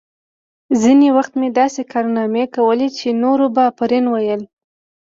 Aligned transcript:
ځینې 0.81 1.07
وخت 1.17 1.33
مې 1.39 1.49
داسې 1.59 1.81
کارنامې 1.91 2.45
کولې 2.55 2.87
چې 2.97 3.07
نورو 3.23 3.45
به 3.53 3.61
آفرین 3.71 4.05
ویل 4.13 4.41